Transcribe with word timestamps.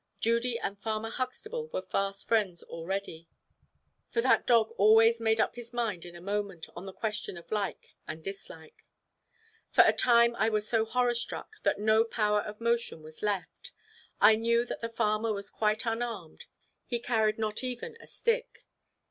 Judy 0.19 0.57
and 0.57 0.79
Farmer 0.81 1.11
Huxtable 1.11 1.67
were 1.67 1.83
fast 1.83 2.27
friends 2.27 2.63
already; 2.63 3.27
for 4.09 4.19
that 4.19 4.47
dog 4.47 4.71
always 4.79 5.19
made 5.19 5.39
up 5.39 5.53
his 5.55 5.73
mind 5.73 6.05
in 6.05 6.15
a 6.15 6.19
moment 6.19 6.65
on 6.75 6.87
the 6.87 6.91
question 6.91 7.37
of 7.37 7.51
like 7.51 7.93
and 8.07 8.23
dislike. 8.23 8.83
For 9.69 9.83
a 9.85 9.93
time 9.93 10.35
I 10.37 10.49
was 10.49 10.67
so 10.67 10.85
horror 10.85 11.13
struck, 11.13 11.51
that 11.61 11.77
no 11.79 12.03
power 12.03 12.39
of 12.41 12.59
motion 12.59 13.03
was 13.03 13.21
left. 13.21 13.73
I 14.19 14.35
knew 14.35 14.65
that 14.65 14.81
the 14.81 14.89
farmer 14.89 15.33
was 15.33 15.51
quite 15.51 15.85
unarmed, 15.85 16.45
he 16.87 16.97
carried 16.99 17.37
not 17.37 17.63
even 17.63 17.95
a 17.99 18.07
stick. 18.07 18.65